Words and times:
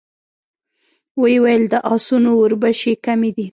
ويې 1.21 1.37
ويل: 1.43 1.63
د 1.73 1.75
آسونو 1.93 2.29
وربشې 2.41 2.93
کمې 3.05 3.31
دي. 3.37 3.45